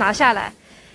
[0.00, 0.52] 拿下来，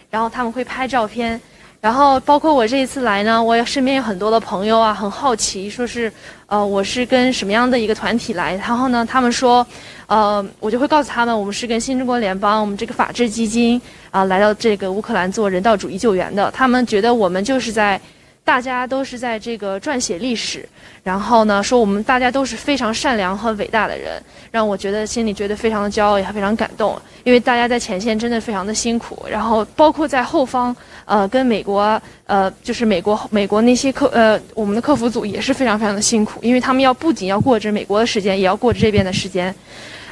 [0.10, 1.40] 然后他们会拍照片。
[1.80, 6.12] 然后包括我这一次来呢，我也身边有很多的朋友啊，很好奇，说是，
[6.48, 8.56] 呃，我是跟什么样的一个团体来？
[8.56, 9.66] 然后呢，他们说，
[10.08, 16.50] 呃，我就会告诉他们，我们是跟新中国联邦，我们这个法治基金啊、来到这个乌克兰做人道主义救援的。
[16.50, 18.02] 他们觉得我们就是在。
[18.46, 20.70] 大家都是在这个撰写历史，
[21.04, 24.22] 然后呢，说我们大家都是非常善良和伟大的人，
[24.52, 26.96] 让我觉得心里觉得非常的骄傲，也非常感动。
[27.24, 30.74] 因为大家在前线真的非常的辛苦，然后包括在后方，
[31.06, 39.54] 呃，跟美国，呃，就是美国美国那些客，呃，我们的客服组也是非常非常的辛苦，因为他们要不仅要过着美国的时间，也要过着这边的时间，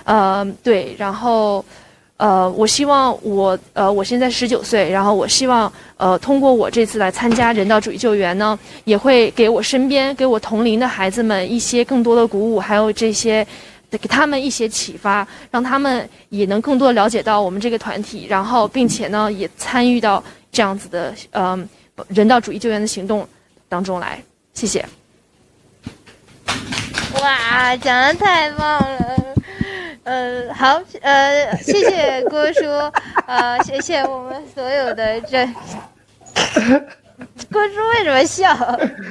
[0.05, 1.63] 呃，对，然后。
[2.23, 13.45] 呃，我希望我呃，我现在十九岁，然后我希望呃，通过我这次来参加人道主义救援呢，也会给我身边、给我同龄的孩子们一些更多的鼓舞，还有这些
[13.91, 21.59] 给他们一些启发，让他们也能更多了解到我们这个团体，然后并且呢，也参与到这样子的呃
[22.07, 23.27] 人道主义救援的行动
[23.67, 24.23] 当中来。
[24.53, 24.85] 谢谢。
[27.21, 29.22] 哇，讲得太棒了！
[30.03, 32.65] 呃，好，呃，谢谢郭叔，
[33.25, 35.45] 呃，谢谢我们所有的这，
[37.51, 38.53] 郭叔为什么笑？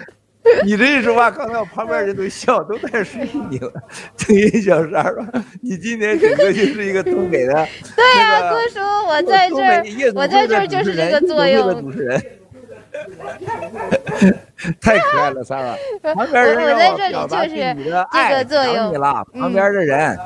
[0.65, 3.73] 你这一说话，刚才我旁边人都笑，都在说你了。
[4.19, 7.55] 等于小三吧，你今天整个就是一个东北的。
[7.97, 9.84] 对呀、啊，郭叔，我在这儿，
[10.15, 11.81] 我在这儿就是这个作用。
[11.81, 12.21] 主持人。
[14.81, 15.77] 太可爱了，三儿。
[16.14, 19.25] 旁边人让我表达对你的爱，想你了。
[19.34, 20.19] 旁边的人。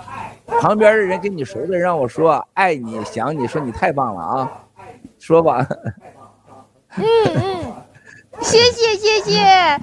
[0.61, 4.53] 旁边的人跟你熟的人让我说爱你想你说你太棒了啊，
[5.19, 5.67] 说吧。
[6.97, 7.73] 嗯 嗯，
[8.43, 9.81] 谢谢谢谢，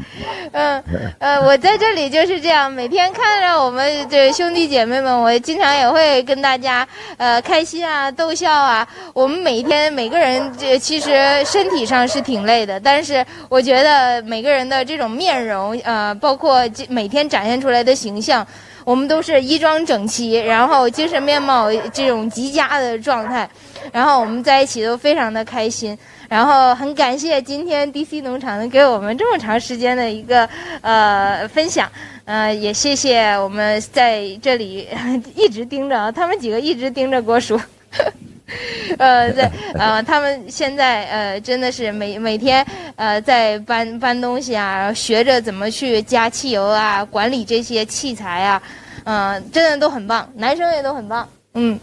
[0.51, 0.83] 嗯
[1.19, 6.87] 呃我在这里就是这样，每天看着我们这兄弟姐妹们，我经常也会跟大家
[7.17, 8.87] 呃开心啊逗笑啊。
[9.13, 11.11] 我们每天每个人这其实
[11.45, 18.45] 身体上是挺累的，但是我觉得每个人的这种面容呃，包括每天展现出来的形象。
[18.85, 23.49] 我们都是衣装整齐，然后精神面貌这种极佳的状态，
[23.93, 25.97] 然后我们在一起都非常的开心，
[26.33, 30.49] 然后很感谢今天 DC 农场能给我们这么长时间的一个
[30.81, 31.87] 呃分享，
[32.25, 34.87] 呃也谢谢我们在这里
[35.37, 37.55] 一直盯着，他们几个一直盯着郭叔。
[38.97, 42.65] 呃，对，呃，他们现在呃，真的是每每天
[42.95, 48.59] 呃，在搬搬东西啊，学着怎么去加汽油啊，管理这些器材啊，
[49.03, 51.79] 嗯、呃，真的都很棒，男生也都很棒，嗯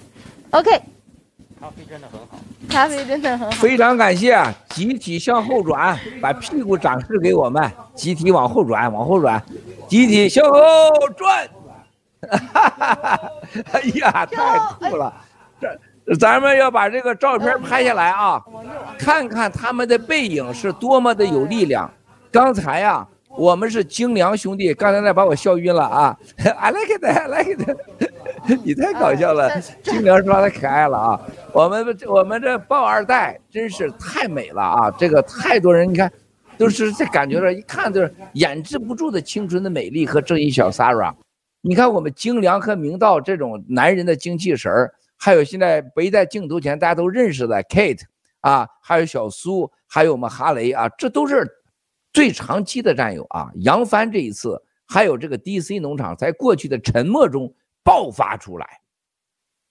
[0.51, 0.73] ，OK。
[1.61, 2.41] 咖啡真的很好，
[2.71, 3.51] 咖啡真的很。
[3.53, 9.43] 非常感谢，集体向后转，把屁股展示给我们，集体往后转，往后转，
[9.89, 10.61] 集体向后
[11.17, 11.49] 转。
[12.31, 13.21] 哈哈哈！
[13.73, 15.13] 哎呀，太酷了，
[15.61, 15.69] 这。
[16.19, 18.43] 咱们要把这个照片拍下来啊，
[18.99, 21.89] 看看他们的背影是多么的有力量。
[22.33, 31.21] 刚才呀、我们是精良兄弟，刚才那把我笑晕了啊！I like it，I like it，你太搞笑了，精良说的可爱了啊！
[31.53, 34.91] 我们我们这豹二代真是太美了啊！
[34.99, 36.11] 这个太多人你看，
[36.59, 41.15] 都是这感觉着一看就是掩饰不住的青春的美丽和正义小 Sarah。
[41.63, 44.93] 你看我们精良和明道这种男人的精气神儿。
[45.23, 48.01] 还有现在围在镜头前大家都认识的 Kate
[48.41, 51.47] 啊，还有小苏，还有我们哈雷啊，这都是
[52.13, 53.51] 最长期的战友啊。
[53.57, 58.67] 杨帆这一次，还有这个 DC 农场，在过去的沉默中爆发出来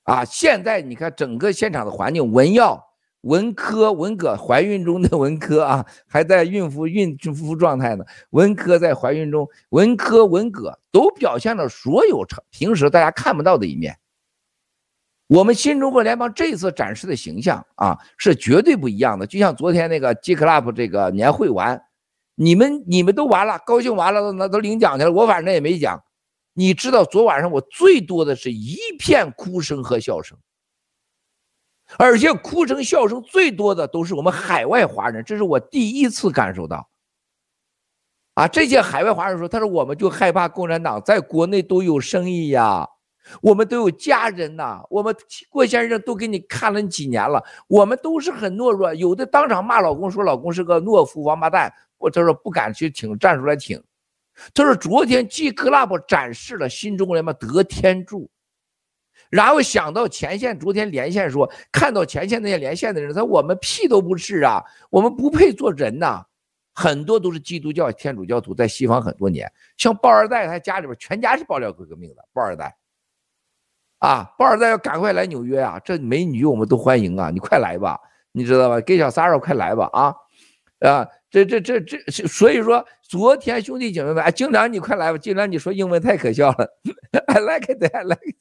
[0.03, 0.25] 啊。
[0.25, 2.83] 现在你看整个现场的环境，文耀、
[3.21, 8.05] 文科、文革怀孕中的文科啊，还在孕妇孕妇状态呢。
[8.29, 13.97] 文科在怀孕中，文科、文革都表现了所有平时大家看不到的一面。
[15.27, 19.27] 我们新中国联邦这次展示的形象啊，是绝对不一样的。
[19.27, 21.79] 就像昨天那个 G Club 这个年会完，
[22.41, 25.11] 你们你们都完了，高兴完了，那都领奖去了。
[25.11, 26.01] 我反正也没奖。
[26.53, 30.37] 你知道昨晚上我最多的是一片哭声和笑声，
[31.97, 36.89] 而且哭声笑声最多的都是我们海外华人，这是我第一次感受到。
[38.35, 42.87] 啊，这些海外华人说，他说我们就害怕共产党在国内都有生意呀。
[43.41, 45.15] 我们都有家人呐，我们
[45.49, 53.81] 郭先生都给你看了几年了，我们都是很懦弱，有的当场骂老公，说老公是个懦夫、王八蛋，我他说不敢去挺，站出来挺。
[54.53, 58.29] 他说昨天 G Club 展示了新中国联邦得天助，
[59.29, 66.23] 然后想到前线，昨天连线说看到前线那些连线的人，他说我们屁都不是啊，我们不配做人呐，
[66.73, 72.73] 很多都是基督教、天主教徒，在西方很多年，像鲍二代他家里边全家是爆料革命的鲍二代。
[73.99, 77.99] 啊，包尔代要赶快来纽约啊，这美女我们都欢迎啊，你快来吧，
[78.31, 78.81] 你知道吧？
[78.81, 80.15] 给小 s a r a 快来吧啊
[80.79, 81.07] 啊！
[81.29, 81.97] 这这这这，
[82.27, 86.67] 所以说昨天兄弟姐妹们，哎，经常你快来吧，经常你说英文太可笑了
[87.27, 88.33] ，I like it，I like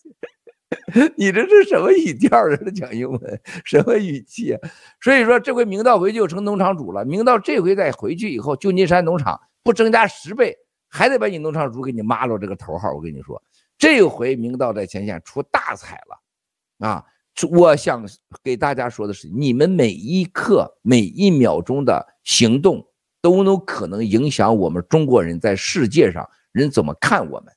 [1.17, 2.49] 你这是什么语调？
[2.49, 4.57] 这讲英文什么语气？
[5.01, 10.57] 所以说这回明道回去就成农场主了，明道这回再回去以后，旧金山农场不增加十倍，
[10.89, 12.93] 还得把你农场主给你抹了这个头号。
[12.93, 13.43] 我跟你说，
[13.79, 17.05] 这回明道在前线出大彩了啊！
[17.51, 18.05] 我想
[18.43, 22.85] 给大家说的是，你们每一刻、每一秒钟的行动，
[23.23, 27.55] 都有可能影响我们中国人在世界上人怎么看我们。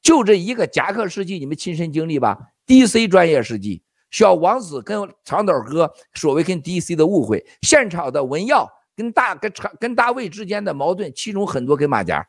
[0.00, 2.38] 就这一个夹克世纪，你们亲身经历吧。
[2.66, 8.66] DC 专业世纪，小王子跟长岛哥所谓跟 DC 的误会，现场的文耀
[8.96, 12.26] 跟大跟长跟大卫之间的矛盾，其中很多跟马甲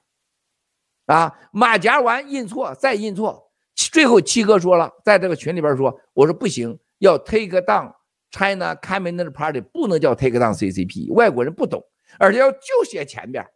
[1.14, 6.80] 啊，马甲完印错再印错，最后七哥说了，在这个群里边说，我说不行。
[7.00, 7.94] 要 take down
[8.30, 11.82] China Communist Party，不能叫 take down CCP，外国人不懂，
[12.20, 13.48] 而且要就写前边，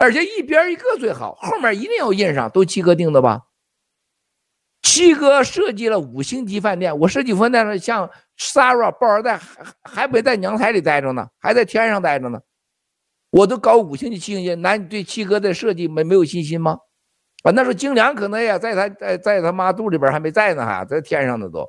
[0.00, 3.42] 而且一边一个最好，后面一定要印上，都七哥定的吧？
[4.82, 12.40] 七哥设计了五星级饭店，我设计饭店像 Sarah 包二代还还没在娘胎里待着呢，还在天上待着呢，
[13.34, 16.78] 我都搞五星级七星级，那你对七哥的设计没没有信心吗？
[17.42, 21.68] 啊，那时候精良可能也在他在在他妈肚里边还没在呢，还在天上呢都。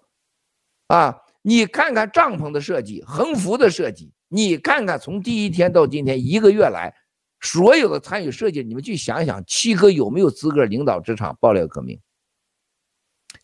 [0.90, 6.94] 啊，你看看帐篷的设计，横幅的设计，你看看从第一天到今天一个月来，
[7.42, 12.00] 所有的参与设计，你们去想想，七哥有没有资格领导这场爆料革命？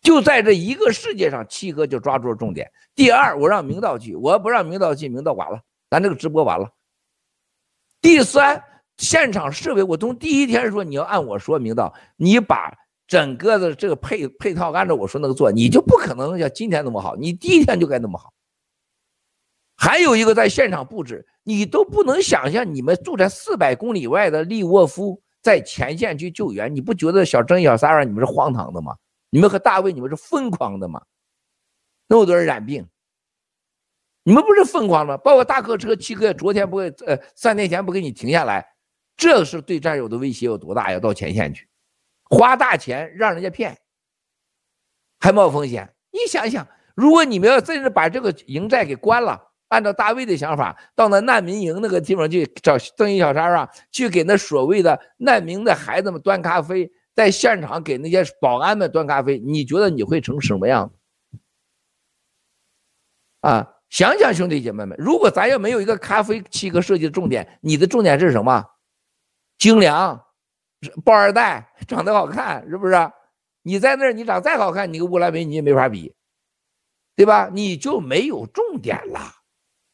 [0.00, 2.70] 就在这一个世界上，七哥就抓住了重点。
[2.94, 5.60] 第二，我让明道去，我不让明道去，明道完了，
[5.90, 6.70] 咱这个直播完了。
[8.02, 8.62] 第三，
[8.98, 12.76] 现场设备，我从第一天说你要按我说，明道，你把。
[13.08, 17.14] 整个的这个配配套按照我说那个做，你就不可能像今天那么好。
[17.14, 18.32] 你第一天就该那么好。
[19.76, 28.96] 还有一个在现场布置，你都不能想象，你们住在四百公里外的利沃夫在前线去救援，你不觉得小郑、小三儿你们是荒唐的吗？
[29.28, 31.02] 你们和大卫你们是疯狂的吗？
[32.06, 32.86] 那么多人染病，
[34.24, 35.16] 你们不是疯狂吗？
[35.16, 38.64] 包括大客车七哥昨天不会呃三天前不给你停下来，
[39.16, 40.92] 这是对战友的威胁有多大？
[40.92, 41.68] 要到前线去。
[42.30, 43.76] 花大钱让人家骗，
[45.18, 45.92] 还冒风险。
[46.12, 49.38] 你想想，如果你们要真是把这个营寨给关了，
[49.68, 60.92] 按照大卫的想法，到那难民营那个地方去找邓一小三啊，去给那所谓的难民的孩子们端咖啡，在现场给那些保安们端咖啡，你觉得你会成什么样？
[63.40, 68.64] 啊，想想兄弟姐妹们，如果咱要没有一个咖啡七个设计的重点，你的重点是什么？
[69.58, 70.18] 精良。
[71.04, 72.94] 包二代长得好看是不是？
[73.62, 76.14] 你在那儿，你长再好看，你跟乌兰美女也没法比，
[77.14, 77.50] 对吧？
[77.52, 79.20] 你就没有重点了，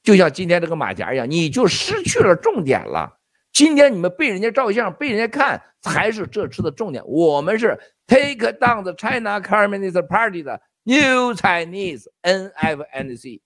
[0.04, 3.18] 就像今天这个马甲一样，你就失去了重点了。
[3.52, 7.02] 今天你们被人家照相，被人家看，才是这次的重点。
[7.04, 13.40] 我们是 take down the China Communist Party 的 New Chinese NFNC，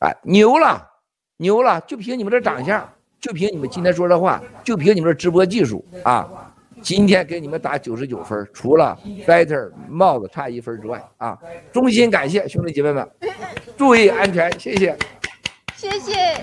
[0.00, 0.86] 哎，牛了，
[1.38, 2.86] 牛了，就凭你们这长相。
[3.20, 6.26] 就凭你们今天说这话，就凭你们这直播技术啊，
[6.80, 11.38] 今天给你们打九十九分，除了 better 帽子差一分之外啊，
[11.70, 13.06] 衷心感谢兄弟姐妹们，
[13.76, 14.96] 注意安全，谢谢，
[15.76, 16.14] 谢谢。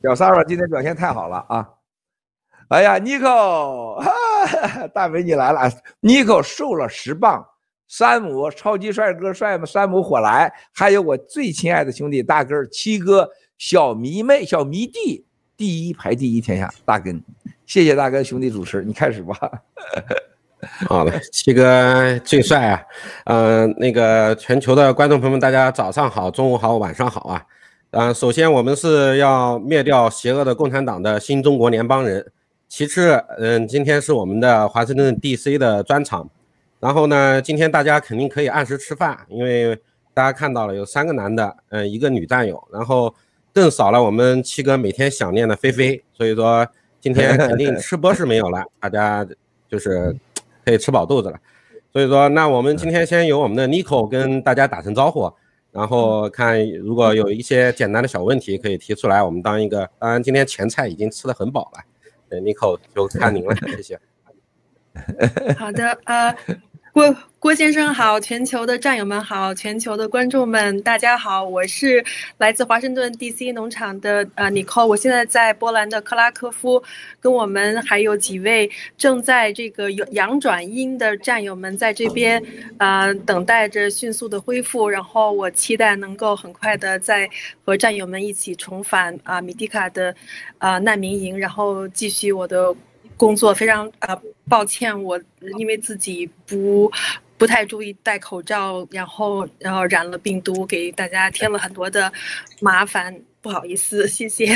[0.00, 1.68] 小 Sarah 今天表现太好了啊！
[2.68, 4.00] 哎呀，Nico，
[4.94, 5.68] 大美女来了
[6.00, 7.44] ，Nico 瘦了十磅。
[7.92, 9.66] 山姆超级帅哥帅吗？
[9.66, 15.26] 山姆火来，还有我最亲爱的兄弟大根七哥小迷妹小迷弟，
[15.58, 17.22] 第一排第一天下大根，
[17.66, 19.38] 谢谢大根兄弟主持，你开始吧。
[20.88, 22.82] 好的，七哥最帅啊！
[23.26, 27.44] 嗯、呃，那个全球的观众朋友们，大家早上好，中午好，晚上好啊！
[27.90, 32.32] 嗯、首先我们是要灭掉邪恶的共产党的新中国联邦人，
[32.70, 36.26] 其次，嗯、今天是我们的华盛顿 DC 的专场。
[36.82, 39.72] 然后呢，今天大家肯定可以按时吃饭，因为
[40.12, 43.14] 大家看到了有三个男的，嗯，一个女战友，然后
[43.54, 46.66] 更少了我们七哥每天想念的菲菲，所以说
[47.00, 49.24] 今天肯定吃播是没有了，大家
[49.68, 50.12] 就是
[50.64, 51.38] 可以吃饱肚子了。
[51.92, 55.32] 所以说，那我们今天先由我们的 Nico 跟大家打声招呼，
[55.70, 61.80] 然后看如果有一些简单的小问题可以提出来，我们当一个，当然今天前菜已经吃得很饱了，
[62.28, 64.00] 对，Nico 就看您了，谢谢。
[65.56, 66.36] 好的，呃。
[66.92, 72.04] 郭郭先生好，全球的战友们好，全球的观众们大家好，我是
[72.36, 76.82] 来自华盛顿 DC 农场的呃 Nicole，我现在在波兰的克拉科夫，
[77.18, 82.42] 跟我们还有几位正在这个有阳转阴的战友们在这边
[82.76, 87.26] 呃等待着迅速的恢复，然后我期待能够很快的再
[87.64, 90.14] 和战友们一起重返啊、呃、米蒂卡的
[90.58, 92.76] 啊、呃、难民营，然后继续我的。
[93.14, 94.22] 工作非常啊、呃，
[94.52, 95.18] 抱歉，我
[95.56, 96.92] 因为自己不
[97.38, 102.12] 不太注意戴口罩，然后然后染了病毒，给大家添了很多的
[102.60, 104.54] 麻烦，不好意思，谢谢。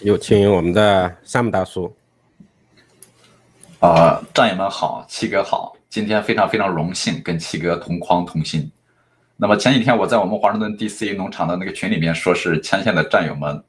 [0.00, 1.94] 有请我们的山姆大叔。
[3.80, 8.72] 啊、呃，战友们好，七哥好，今天非常非常荣幸跟七哥同框同心。
[9.36, 13.62] 那么前几天我在我们华盛顿 DC 农场的那个群里面说，是前线的战友们。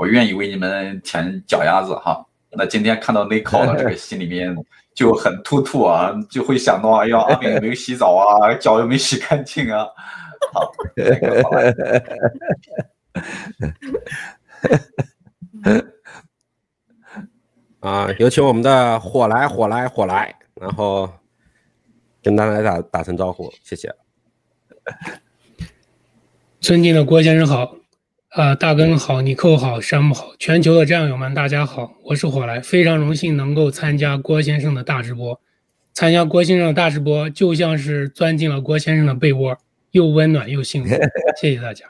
[0.00, 2.26] 我愿意为你们舔脚丫子哈。
[2.52, 4.56] 那今天看到内考了，这个心里面
[4.94, 9.86] 就很突突啊，就会想到，哎呀，阿炳没有洗澡啊，脚又没洗干净啊。
[10.54, 10.72] 好，
[17.86, 21.12] 啊，有请我们的火来火来火来，然后
[22.22, 23.94] 跟大家打打声招呼，谢谢。
[26.58, 27.79] 尊敬的郭先生好。
[28.30, 35.40] 啊，大根好，你扣好，山姆好，全球的战友们大家好，我是火来，非常荣幸能够参加郭先生的大直播。
[35.92, 39.58] 参加郭先生的大直播，就像是钻进了郭先生的被窝，
[39.90, 40.94] 又温暖又幸福。
[41.40, 41.86] 谢谢大家。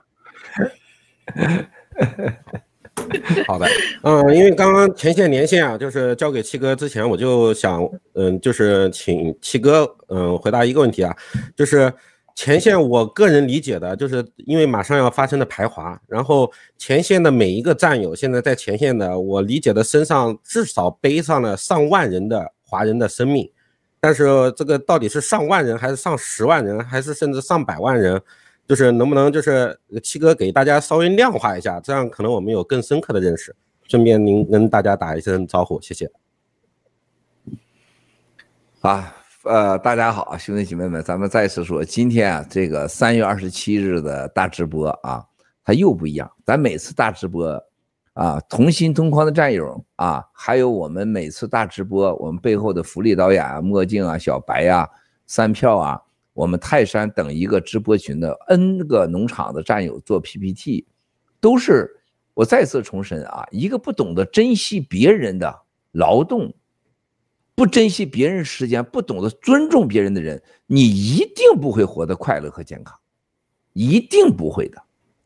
[3.47, 3.67] 好的，
[4.03, 11.15] 嗯，因为刚刚前线连线啊，就是交给七哥之前，我就想，嗯，就是请七哥，嗯，回答一个问题啊，
[11.55, 11.93] 就是。
[12.41, 23.53] 前线，我个人理解的就是，因为马上要发生的排华，然后前线的每一个战友，现在在前线的，我理解的身上至少背上了上万人的华人的生命，
[24.01, 24.25] 但是
[24.57, 28.19] 这个到底是上万人，还是上十万人，还是甚至上百万人，
[28.67, 33.55] 就是能不能就是七哥给大家稍微量化一下，这样可能我们有更深刻的认识。
[33.87, 36.11] 顺便您跟大家打一声招呼，谢谢。
[38.81, 39.20] 啊。
[39.45, 45.25] 呃，大家好，兄弟姐妹们，咱们再次说，今天啊，这个三月二十七日的大直播啊，
[45.65, 46.31] 它又不一样。
[46.45, 47.59] 咱每次大直播
[48.13, 54.89] 啊，同心同框的战友啊，还有我们每次大直播，我们背后的福利导演啊，墨镜啊，小白呀、啊，
[55.27, 55.99] 三票啊，
[56.35, 60.87] 我们泰山等一个直播群的 N 个农场的战友做 PPT，
[61.41, 61.91] 都是
[62.35, 66.53] 我再次重申啊，一个不懂得珍惜别人的劳动。
[67.61, 72.99] 不珍惜别人时间，不懂得尊重别人的人，你一定不会活得快乐和健康，
[73.75, 74.83] 一定不会的，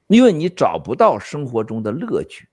[0.08, 2.48] 因为你找不到生活中的乐趣。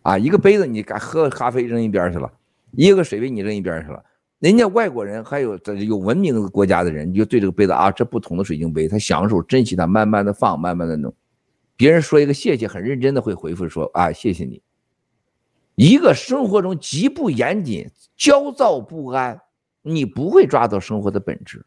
[0.00, 2.32] 啊，一个杯子你敢喝咖啡扔一边去了，
[2.70, 4.02] 一个水杯你扔一边去了，
[4.38, 11.14] 人家外国人还有有文明的国家的人，你就对这个杯子啊，这不同的水晶杯，他享受珍惜它，慢慢的放，慢慢的弄。
[11.76, 14.62] 别人说一个谢谢，很认真的会回复说啊，谢谢你。
[15.78, 19.40] 一个生活中极不严谨、焦躁不安，
[19.80, 21.64] 你不会抓到生活的本质。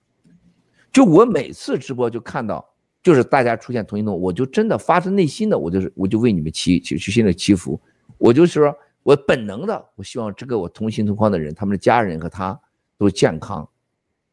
[0.92, 7.80] 就我每次直播就看到，就是大家出现同心同，我就真的发自内心的，我就是我就为你们祈祈去心里祈福。
[8.18, 12.60] 我就是说我本能的，我希望这个我同心同框的人，他们的家人和他
[12.98, 13.66] 都健康，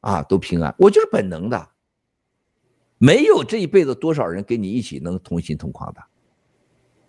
[0.01, 0.75] 啊，都平安。
[0.77, 1.69] 我就是本能的，
[2.99, 6.01] 没有这一辈子多少人跟你一起能同心同框的。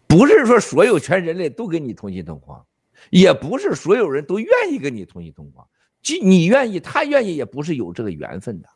[0.10, 2.66] 不是说所有全人类都跟你同心同框，
[3.12, 5.66] 也不是所有人都愿意跟你同心同框。
[6.02, 8.68] 即你愿意，他愿意，也不是有这个缘分的。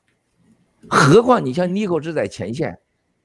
[0.87, 2.77] 何况你像尼克是在前线，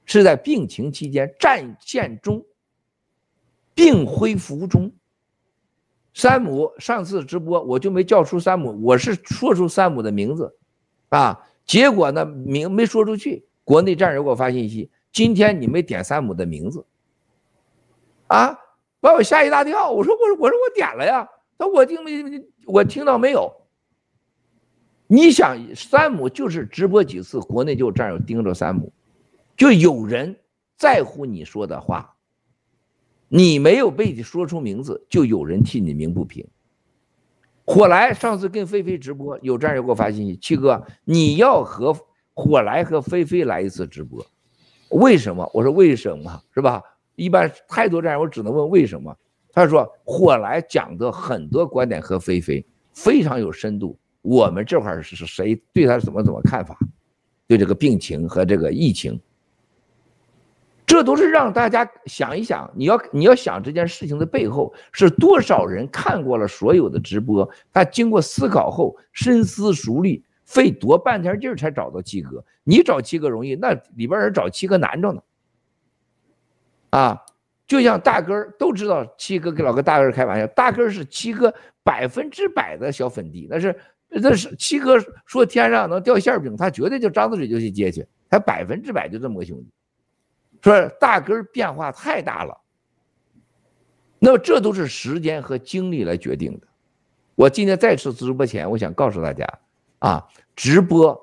[0.05, 2.43] 是在病情期间战线中，
[3.75, 4.91] 病恢复中。
[6.13, 10.51] 山姆上次直播我就没叫出山姆，我是说出山姆的名字，
[11.09, 16.83] 啊，结果呢名没说出去，国内战友给我发信息，今天你没点山姆的名字。
[18.29, 18.57] 啊，
[19.01, 19.91] 把我吓一大跳！
[19.91, 21.27] 我说，我说，我说，我点了呀。
[21.57, 22.23] 他说我听没，
[22.65, 23.51] 我听到没有？
[25.07, 28.93] 你想，山姆就是直播几次，国内就有战友盯着山姆，
[29.57, 30.39] 就有人
[30.77, 32.15] 在乎你说的话。
[33.27, 36.47] 你没有被说出名字，就有人替你鸣不平。
[37.65, 41.95] 火来上次跟菲菲直播，有战友给我发信息：七哥，你要和
[42.33, 44.25] 火来和菲菲来一次直播，
[44.91, 45.49] 为什么？
[45.53, 46.41] 我说为什么？
[46.53, 46.81] 是吧？
[47.19, 49.15] 一般太多战友，我只能问为什么。
[49.51, 53.97] 他说火来讲的很多观点和非非非常有深度。
[54.21, 56.77] 我们这块是谁对他怎么怎么看法？
[57.47, 59.19] 对这个病情和这个疫情，
[60.85, 72.43] 这都是让大家想一想，你要你要想这件事情的背后是多少人看过了所有的直播，他经过思考后深思熟虑，费多半天劲儿才找到七哥。
[72.63, 75.21] 你找七哥容易，那里边人找七哥难着呢。
[76.89, 77.19] 啊，
[77.67, 81.53] 就像大哥都知道七哥跟老哥大哥开玩笑，大哥是七哥
[81.83, 83.79] 百分之百的小粉底，那是
[84.09, 89.71] 那是七哥说天上能掉馅饼，他绝对就张着嘴就去接去，他百分之百就这么个兄弟。
[90.61, 92.59] 说大哥变化太大了，
[94.17, 96.67] 那么这都是时间和精力来决定的。
[97.35, 99.47] 我今天再次直播前，我想告诉大家
[99.99, 101.17] 啊，直播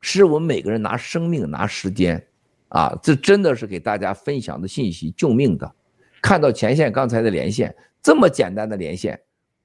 [0.00, 2.26] 是我们每个人拿生命拿时间
[2.68, 5.74] 啊，这真的是给大家分享的信息，救命的。
[6.20, 9.20] 看到前线刚才的连线，这么简单的连线，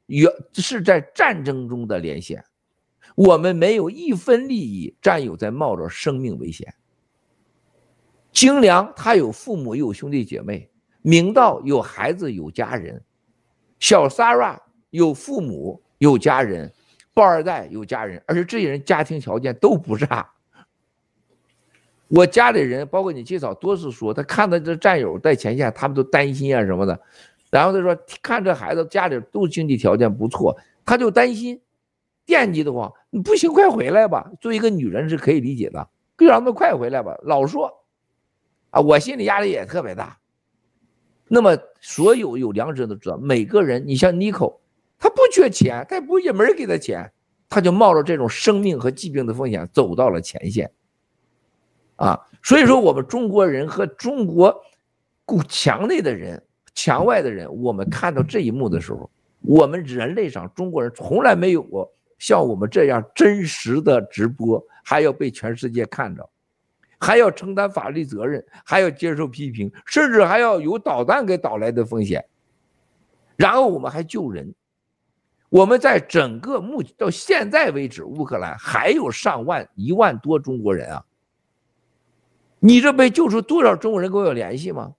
[0.05, 2.43] 原是在战争中的连线，
[3.15, 6.73] 我们没有一分利益，战友在冒着生命危险。
[8.31, 10.69] 精良他有父母有兄弟姐妹，
[11.01, 13.03] 明道有孩子有家人，
[13.79, 14.57] 小 Sara
[14.89, 16.73] 有父母有家人，
[17.13, 20.32] 豹二代有家人，而且这些人家庭条件都不差。
[22.15, 26.99] 我家里人，包括你介绍，多次说他看到这战友在前线，他们都担心啊什么的。
[27.49, 30.55] 然后他说看这孩子家里都经济条件不错，
[30.85, 31.59] 他就担心
[32.23, 34.31] 惦记的慌，你不行快回来吧。
[34.39, 37.83] 作为一个女人是可以理解的，就让他们快回来吧，老说。
[38.69, 40.19] 啊，我心里压力也特别大。
[41.27, 44.61] 那么，所有有良知人都知道，每个人，你像 n i o
[44.99, 47.11] 他不缺钱，他也不也没人给他钱，
[47.49, 50.71] 他就冒着这种生命和疾病的风险走到了前线。
[52.03, 54.61] 啊，所以说我们中国人和中国
[55.47, 56.43] 墙内的人、
[56.75, 66.29] 墙外的人，我们看到这一幕的时候，我们人类上中国人从来没有过像我们这样真实的直播，还要被全世界看到。
[66.99, 72.25] 还要承担法律责任，还要接受批评，甚至还要有导弹给导来的风险。
[73.37, 74.53] 然后我们还救人。
[75.49, 81.05] 我们在整个目到现在为止，乌克兰还有上万、一万多中国人啊。
[82.65, 84.93] 你这被救出多少中国人跟我有联系吗？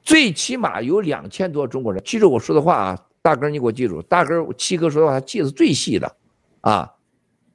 [0.00, 2.00] 最起码有两千多中国人。
[2.04, 6.16] 记住我说的话啊，大哥，你给我记住，大哥七哥说的话，他记得最细的
[6.60, 6.94] 啊。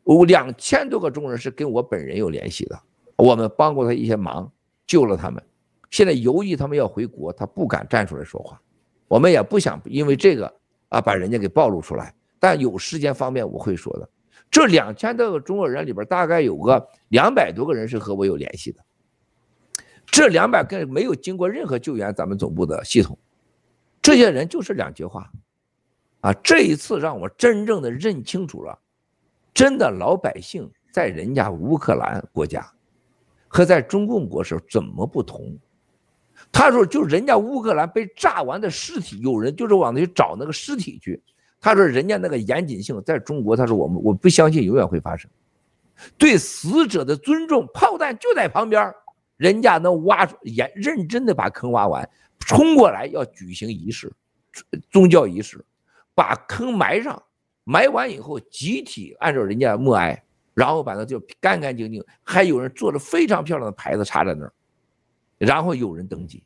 [0.04, 2.78] 我两千多个中国人是跟我本人有联系的。
[3.16, 4.52] 我们帮过他一些忙，
[4.86, 5.42] 救了他们。
[5.90, 8.62] 现在由于他们要回国，他不敢站出来说话。
[9.08, 10.54] 我们也不想因为这个
[10.90, 12.14] 啊把人家给暴露出来。
[12.40, 14.10] 但有时间方面我会说的。
[14.50, 18.84] 这两千多个中国人里边，大概有个两百多个人是和我有联系的。
[20.06, 23.18] 这两百个人没有经过任何救援，咱们总部的系统，
[24.02, 25.30] 这些人就是两句话。
[26.22, 28.80] 啊，这一次让我真正的认清楚了，
[29.54, 32.66] 真的老百姓在人家乌克兰国家。
[33.48, 35.58] 和在中共国时怎么不同？
[36.52, 41.22] 他说，就人家乌克兰被炸完的尸体，有人就是往那去找那个尸体去。
[41.60, 45.30] 他说，人家那个严谨性，在中国，他说我们我不相信永远会发生。
[46.18, 48.94] 对死者的尊重，炮弹就在旁边，
[49.38, 54.12] 人家能挖严认真的把坑挖完，冲过来要举行仪式，
[54.92, 55.64] 宗教仪式，
[56.14, 57.22] 把坑埋上，
[57.64, 60.22] 埋完以后集体按照人家默哀。
[60.54, 64.54] 然后把它就干干净净，还有人做了非常漂亮的牌子插在那儿，
[65.38, 66.46] 然后有人登记。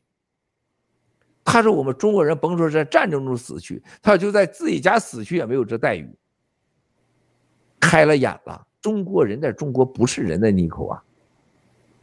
[1.52, 6.08] 他说：“我们中国人甭说在战争中死去，他就在自己家死去也没有这待遇。”
[7.82, 11.04] 开了眼了，中国人在中国不是人的妮蔻啊！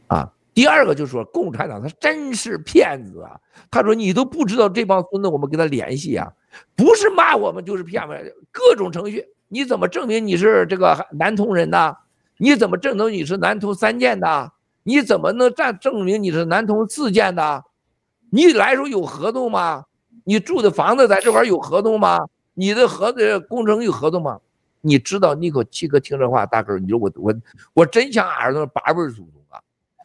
[0.07, 3.39] 啊，第二个就是说共产党他真是骗子啊！
[3.71, 6.27] 他说你都不知道这帮孙子，我们跟他联系啊，
[6.75, 9.25] 不是骂我们就是骗我们，各种程序。
[9.47, 11.95] 你怎么证明你是这个南通人呢？
[12.37, 14.51] 你怎么证明你是南通三建的？
[14.83, 17.63] 你怎么能证证明你是南通四建的？
[18.29, 19.85] 你来时候有合同吗？
[20.23, 22.19] 你住的房子在这块有合同吗？
[22.53, 24.39] 你的合的工程有合同吗？
[24.81, 27.33] 你知道你可七哥听这话，大哥，你说我我
[27.73, 29.59] 我真想俺儿子八辈祖宗啊！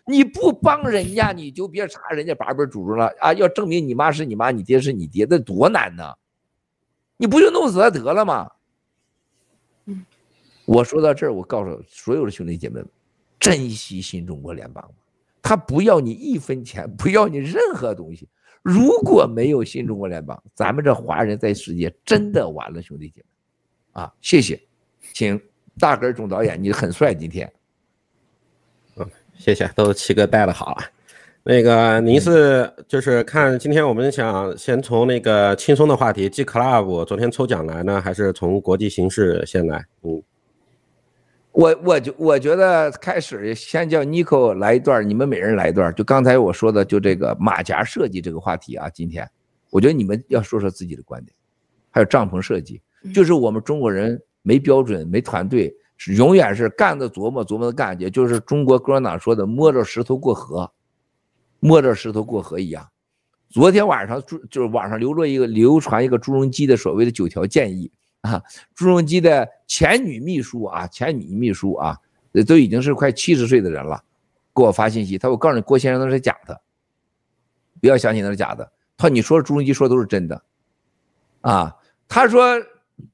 [0.06, 3.32] 你不帮人家，你就别查人家八辈祖宗了啊！
[3.34, 6.12] 要证明你妈是你妈，你爹是你爹，那多难呢？
[7.16, 8.50] 你不就弄死他得了吗？
[10.64, 12.88] 我说到这儿，我告诉所有的兄弟姐妹们，
[13.38, 14.90] 珍惜新中国联邦，
[15.42, 18.28] 他不要你一分钱，不要你任何东西。
[18.62, 24.00] 如果没有新中国联邦，咱们这华人在世界真的完了，兄弟姐妹。
[24.00, 24.60] 啊，谢谢，
[25.12, 25.38] 请
[25.78, 27.52] 大根总导演，你很帅，今天。
[28.96, 30.84] 嗯，谢谢，都是七哥带的好啊。
[31.42, 39.84] 那个您是就是看今天我们想先从那个轻松的话题，G Club 昨天抽奖来呢，还是从国际形势先来？
[40.02, 40.22] 嗯。
[41.52, 45.94] 我我觉我觉得开始先叫 Nico 来一段，你们每人来一段。
[45.94, 49.28] 就刚才我说的，就这个马甲设计这个话题啊，今天
[49.70, 51.34] 我觉得你们要说说自己的观点。
[51.90, 52.80] 还有帐篷设计，
[53.14, 60.72] 就是我们中国人没标准、没团队，是永远是干的琢磨琢磨的干，也就是中国共产党说的摸着石头过河，
[61.60, 62.88] 摸着石头过河一样。
[63.50, 68.42] 昨天晚上朱就是网上流落一个流传一个朱镕基的所谓的九条建议啊，
[68.74, 71.96] 朱镕基的前女秘书啊，前女秘书啊，
[72.46, 74.02] 都已经是快七十岁的人了，
[74.54, 76.60] 给我发信息，他说我告诉你郭先生那是假的，
[77.80, 80.42] 不要相信那是假的，他说你说朱镕基说的都是真的，
[81.42, 81.76] 啊。
[82.14, 82.62] 他说，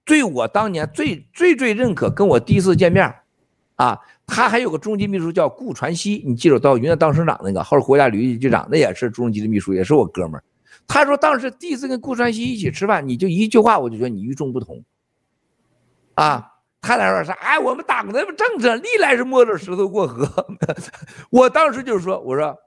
[0.04, 3.14] 对我当年最最最认可，跟我第一次见面，
[3.76, 10.42] 啊，他还有个中级秘书叫顾传熙，你记住，到云南当省长那个，后来国家旅游局长，那也是朱镕基的秘书，也是我哥们儿。
[10.88, 14.82] 他说当时第一次跟顾传熙一起吃饭，你就一句话，我就觉得你与众不同，
[16.18, 17.32] 啊，他俩说啥？
[17.34, 20.28] 哎，我们党的政策历来是摸着石头过河。
[21.30, 22.58] 我当时就是说，我说，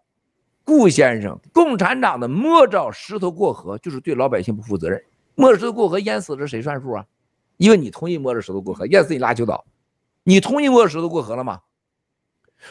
[0.64, 5.04] 顾先生，共产党的摸着石头过河，就是对老百姓不负责任。
[5.36, 7.06] 摸着石头过河淹死了谁算数啊？
[7.58, 9.66] 因为你同意摸着石头过河，淹死你拉球倒，
[10.24, 11.60] 你同意摸着石头过河了吗？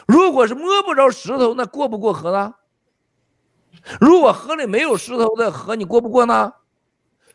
[0.07, 2.55] 如果是摸不着石头，那过不过河呢？
[3.99, 6.53] 如果河里没有石头的河，你过不过呢？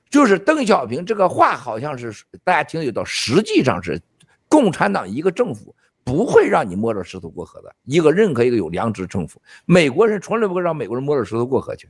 [0.09, 2.12] 就是邓小平这个话好像是
[2.45, 4.01] 大家听得到，实际上是
[4.49, 11.88] 共产党一个政府不会让你摸着石头过河的，一个任何一个有良知政府，美国人从来不会让美国人摸着石头过河去，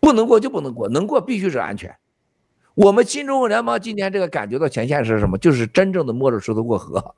[0.00, 1.96] 不能过就不能过，能过必须是安全。
[2.74, 5.38] 我们新中国联邦今天这个感觉到前线是什么？
[5.38, 7.14] 就是真正的摸着石头过河，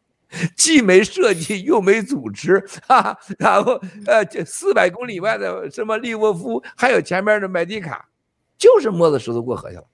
[0.57, 3.19] 既没设计又没组织哈啊。
[3.37, 8.09] 然后呃，这四百公里外的什么利沃夫，还有前面的麦迪卡，
[8.59, 9.87] 就是摸着石头过河去了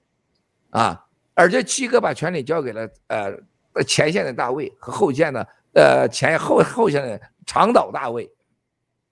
[0.71, 1.05] 啊。
[1.33, 8.29] 而且七哥把权力交给了呃前线的大卫和后线的呃前后后线的长岛大卫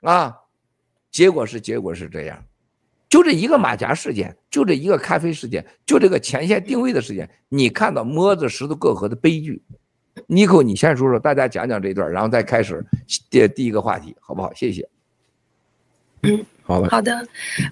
[0.01, 0.35] 啊。
[1.11, 2.43] 结果是结果是这样。
[3.07, 9.61] 就这一个马甲事件，就这一个咖啡事件，就这个前线定位的事件，你看到摸着石头过河的悲剧。
[10.25, 12.83] 尼克，你先说说，大家讲讲这一段，然后再开始
[13.29, 14.51] 第第一个话题，好不好？
[14.55, 14.89] 谢谢。
[16.23, 16.89] 嗯，好的。
[16.89, 17.27] 好的，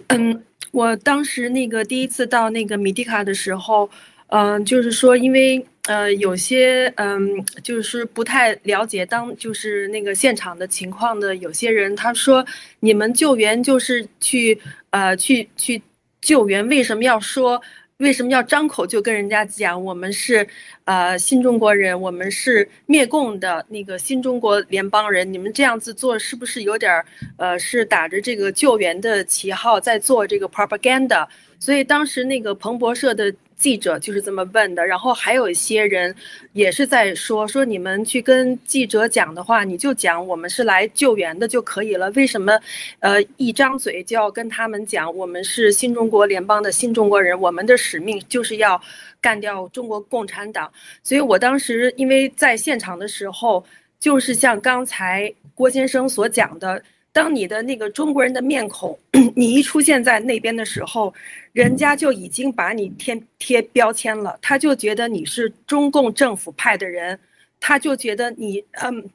[0.10, 3.90] 嗯，我当时那个第一次到那个米蒂卡的时候，
[4.28, 5.66] 嗯、就是说，因为。
[5.88, 12.46] 呃，有些嗯，就是不太了解当就是那个现场的情况的有些人，他说
[12.82, 14.56] 你们救援就是去
[14.92, 15.82] 呃去去
[16.22, 17.60] 救援，为什么要说
[18.02, 20.46] 为什么要张口就跟人家讲我们是
[20.86, 25.32] 呃新中国人，我们是灭共的那个新中国联邦人？
[25.32, 27.06] 你们这样子做是不是有点儿
[27.38, 31.28] 呃是打着这个救援的旗号在做这个 propaganda？
[31.60, 33.34] 所以当时那个彭博社的。
[33.62, 36.14] 记者就是这么问的，然后还有一些人
[36.54, 42.10] 也是在说说你们去跟记者讲的话，你就讲我们是来救援的就可以了。
[42.12, 42.60] 为什么，
[43.00, 48.82] 呃，一张嘴就要跟他们讲我们是新中国联邦的新中国人，我们的使命就是要
[49.22, 50.72] 干掉中国共产党。
[51.04, 53.64] 所以我当时因为在现场的时候，
[54.00, 56.82] 就是像刚才郭先生所讲的。
[57.14, 58.98] 当你的那个中国人的面孔，
[59.36, 61.14] 你一出现在那边的时候，
[61.52, 67.20] 人家就已经把你贴贴标签了，他就觉得你是中共政府派的人，
[67.60, 69.10] 他就觉得你嗯，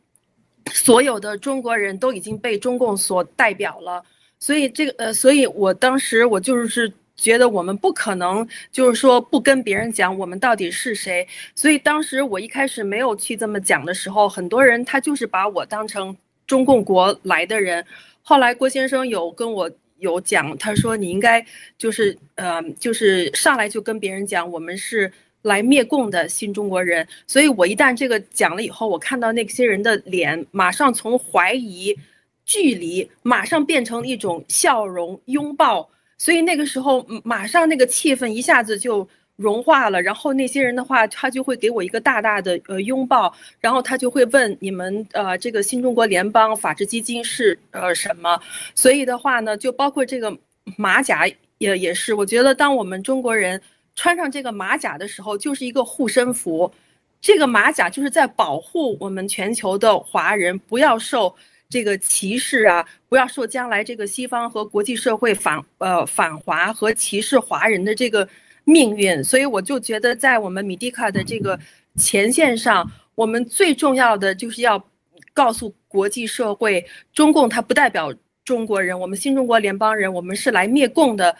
[0.71, 4.05] 所有的中国人都已经被中共所代表了，
[4.39, 16.15] 所以这个呃，所以我当时我就是觉得我们不可能就是说不跟别人讲我们到底是谁，所以当时我一开始没有去这么讲的时候，很多人他就是把我当成。
[16.47, 17.85] 中共国来的人，
[18.23, 21.45] 后来郭先生有跟我有讲，他说你应该
[21.77, 27.07] 就是呃，就是上来就跟别人讲，我们是来灭共的新中国人。
[27.27, 31.97] 所以我一旦这个讲了以后，我看到那些人的脸，马上从怀疑、
[32.45, 35.89] 距离，马上变成一种笑容、拥抱。
[36.19, 39.09] 所以那个时候，马上那个气氛一下子就。
[39.37, 48.41] 融化了，然后那些人的话，他就会给我一个大大的呃拥抱，然后他就会问你们呃这个新中国联邦法治基金是呃什么？
[48.75, 50.35] 所以的话呢，就包括这个
[50.79, 51.27] 马甲
[51.59, 53.61] 也也是，我觉得当我们中国人
[53.95, 56.73] 穿上这个马甲的时候，就是一个护身符，
[57.21, 61.35] 这个马甲就是在保护我们全球的华人不要受
[61.69, 68.27] 这个歧视啊，不要受将来这个西方和国际社会反呃反华和歧视华人的这个。
[68.67, 71.57] 命运，所以我就觉得，在我们米迪卡的这个
[71.95, 74.85] 前线上，我们最重要的就是要
[75.33, 78.13] 告诉国际社会，中共它不代表
[78.45, 81.37] 中国人，我们新中国联邦人，我们是来灭共的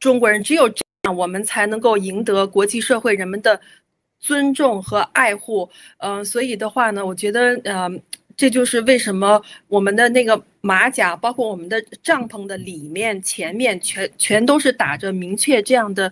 [0.00, 3.60] 中国人，只有这样，我们才能够赢得国际社会人们的
[4.18, 5.68] 尊重和爱护。
[5.98, 8.00] 嗯、所以的话呢，我觉得，嗯、
[8.34, 16.10] 这就是为什么我们的那个马甲，包括我们的帐篷的里面、前面，全全都是打着明确这样的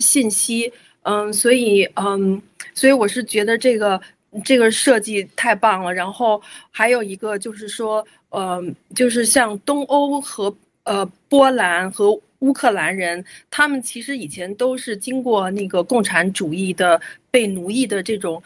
[0.00, 0.72] 信息。
[1.02, 2.42] 嗯、所以，嗯，
[2.74, 4.00] 所以我是觉得这个。
[4.44, 8.62] 这个设计太棒了，然后还有一个就是说，呃，
[8.94, 18.40] 就是像东欧和呃波兰和乌克兰人，他们其实以前都是经过那个共产主义的被奴役的这种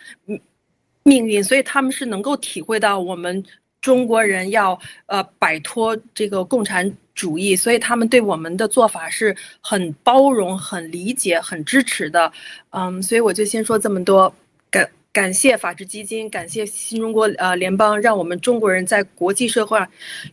[1.02, 3.44] 命运，所以他们是能够体会到我们
[3.82, 12.32] 中国人要呃摆脱这个共产主义，所以他们对我们的做法是很包容、很理解、很支持的。
[12.70, 14.34] 嗯，所以我就先说这么多，
[14.70, 14.90] 感。
[15.14, 19.88] 感谢法治基金，感谢新中国呃联邦，让我们中国人在国际社会上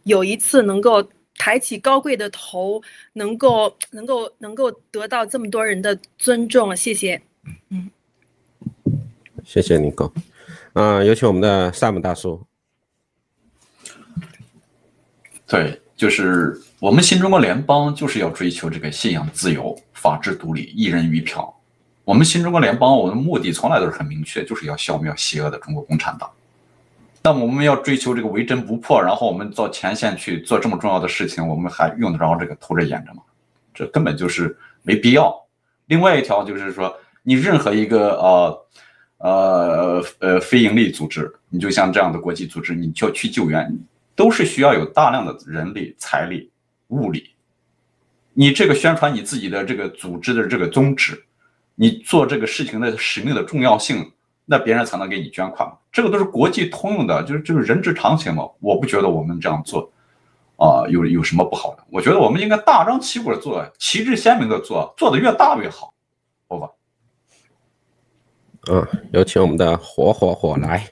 [0.06, 2.82] 有一次能够抬起高贵的头，
[3.14, 6.76] 能够能够能够得到这么多人的尊重。
[6.76, 7.22] 谢谢，
[7.70, 7.92] 嗯，
[9.46, 10.12] 谢谢尼克，
[10.74, 12.42] 啊，有请我们的萨姆大叔。
[15.46, 21.56] 对，就是我们新中国联邦就是要追求这个信仰自由、法治独立、一人一票。
[22.04, 26.28] 我们新中国联邦，我们的目的从来都是很明确，就是要消灭邪恶的中国共产党。
[27.22, 33.22] 但我们要追求这个为真不破，然后我们到前线去做这么重要的事情，我们还用得着这个偷着掖着吗？
[33.72, 35.32] 这根本就是没必要。
[35.86, 38.66] 另外一条就是说，你任何一个呃
[39.20, 43.72] 呃呃非营利组织，你就像这样的国际组织，你就去救援，
[44.22, 46.52] 都是需要有大量的人力、财力、
[46.90, 47.32] 物力。
[48.34, 51.26] 你这个宣传你自己的这个组织的这个宗旨。
[51.74, 54.12] 你做这个事情的使命的重要性，
[54.46, 55.68] 那别人才能给你捐款。
[55.92, 58.48] 这个都是国际通用的，就是就是人之常情嘛。
[58.60, 59.92] 我不觉得我们这样做，
[60.58, 61.84] 啊、有有什么不好的？
[61.90, 65.92] 我觉得我们应该大张旗鼓的做，旗帜鲜明的做，做的越大越好，
[66.48, 66.70] 好吧？
[68.70, 70.88] 嗯，有请我们的火火火来。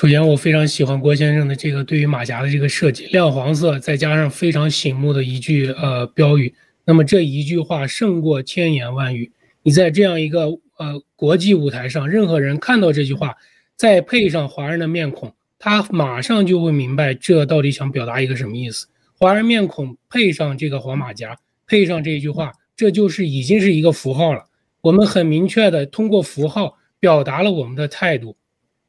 [0.00, 6.54] 首先，我非常喜欢郭先生的这个对于马甲的这个设计，亮黄色再加上非常醒目的一句呃标语。
[6.84, 9.32] 那么这一句话胜过千言万语。
[9.64, 10.44] 你在这样一个
[10.76, 13.34] 呃国际舞台上，任何人看到这句话，
[13.74, 18.86] 再配上华人的面孔，他马上就会明白这到底想表达一个什么意思。
[19.18, 24.44] 华人面孔配上这个黄马甲，配上这一句话，这就是已经是一个符号了。
[24.80, 28.36] 我们很明确的通过符号表达了我们的态度。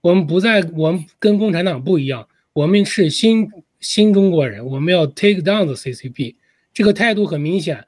[0.01, 6.35] 我们不再，我们跟共产党不一样，我们是新新中国人，我们要 take down the CCP。
[6.73, 7.85] 这个态度很明显。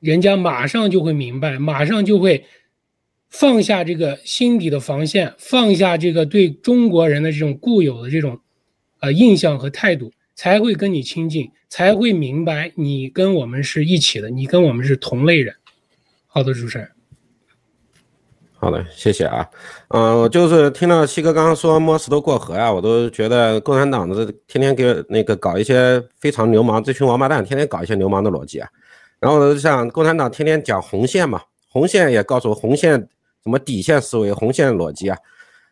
[0.00, 2.46] 人家马上就会明白，马上就会
[3.28, 8.40] 放下这个心底的防线，放下这个对中国人的这种固有的这种
[9.00, 15.54] 呃印象和态度，才会跟你亲近，才会明白你跟我们是一起的，你跟我们是同类人。
[16.26, 16.88] 好的，主持人。
[18.60, 19.48] 好的，谢谢啊。
[19.88, 28.68] 嗯、我就是听到七哥刚刚说摸石头过河呀、啊，我都觉得共产党的天天给那个搞一些非常流氓，这群王八蛋天天搞一些流氓的逻辑啊。
[29.18, 33.00] 然后像共产党天天讲红线嘛，红线也告诉我红线
[33.42, 35.16] 什么底线思维、红线逻辑啊。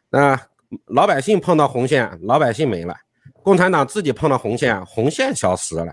[0.08, 0.40] 那
[0.86, 2.94] 老百姓碰到红线，老百姓没了；
[3.42, 5.92] 共产党自己碰到红线，红线消失了。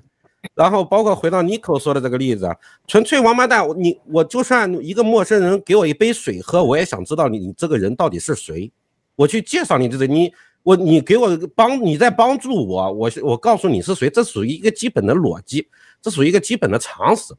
[0.54, 2.50] 然后包括回到尼克说的这个例子，
[2.88, 3.68] 纯粹王八蛋。
[3.78, 8.72] 你我就算一个陌生人给我一杯水喝，我也想知道你你这个人到底是谁。
[9.16, 10.32] 我去介绍你这个你
[10.64, 15.68] 我你给我帮你在帮助我，我我告诉你是谁，这属于一个基本的逻辑，
[16.02, 17.34] 这属于一个基本的常识。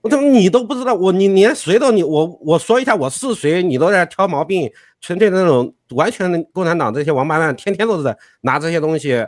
[0.00, 0.94] 我怎么你都不知道？
[0.94, 9.26] 我你连谁都你我我说一下我是谁，你都在挑毛病，纯粹的那种完全的共产党这些王八蛋，天天都是在拿这些东西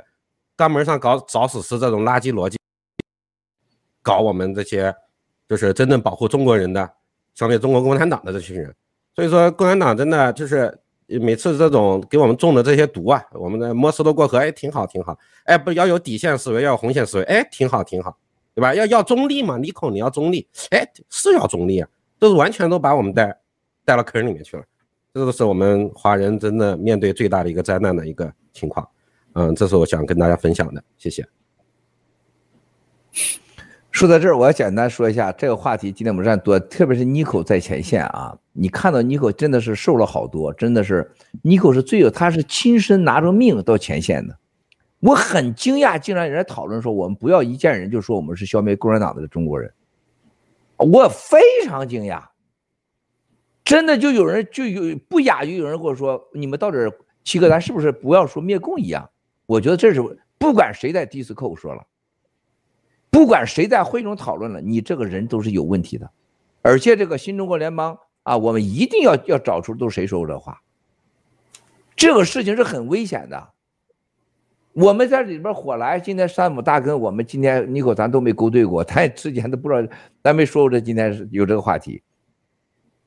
[0.57, 2.57] 肛门上搞找死尸这种垃圾逻辑，
[4.03, 4.95] 搞我们这些
[5.49, 6.91] 就是真正保护中国人的，
[7.35, 8.75] 消灭中国共产党的这群人。
[9.15, 18.17] 所以说共产党真的就是每次这种给我们种的这些毒啊，我们的摸石头过河，哎，挺好挺好，哎，不要有底线思维，要有红线思维，哎，挺好挺好。
[18.53, 18.75] 对吧？
[18.75, 19.57] 要要中立嘛？
[19.57, 23.35] 尼克，你要中立，哎，是要中立啊，都是完全都把我们带
[23.85, 24.65] 带到坑里面去了，
[25.15, 28.87] 这都是我们华人真的面对最大的一个灾难的一个情况。
[29.35, 31.25] 嗯，这是我想跟大家分享的，谢谢。
[34.01, 35.93] 说到这儿，我要简单说一下这个话题。
[35.93, 44.39] 今天我们站多，特别是尼克在前线啊，你看到尼克真的是瘦了好多，真的是尼克是最有，他是亲身拿着命到前线的。
[45.01, 49.71] 我很惊讶，竟然有人讨论说我们不要一见人就说我们是消灭共产党的中国人，
[50.79, 52.23] 我非常惊讶，
[53.63, 56.79] 真的就有人就有不亚于有人跟我说，你们到底
[57.23, 59.11] 七哥，咱是不是不要说灭共一样？
[59.45, 60.01] 我觉得这是
[60.39, 61.83] 不管谁在 d i s c o 说了，
[63.11, 66.11] 不管谁在会中讨论了，你这个人都是有问题的，
[66.63, 70.61] 而且这个新中国联邦啊，我们一定要要找出都是谁说过这话。
[71.97, 73.49] 这个事情是很危险的。
[74.73, 79.93] 我们在里边火来，今天山姆大根，我们今天尼克咱都没勾兑过，他之前都不知道，
[80.23, 82.01] 咱没说过这今天是有这个话题。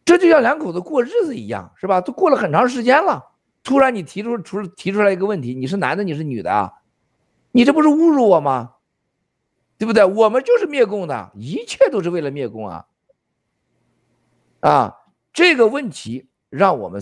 [0.04, 2.02] 这就像两口子过日子一样，是吧？
[2.02, 3.24] 都过了很长时间了，
[3.64, 6.74] 突然你提出出提出来一个问题，你是男的，你是女的啊？
[7.54, 8.73] 你这不是侮辱我吗？
[9.84, 10.06] 对不对？
[10.06, 12.86] 我们就是灭共的，一切都是为了灭共啊！
[14.62, 14.96] 啊，
[15.34, 17.02] 这个问题让我们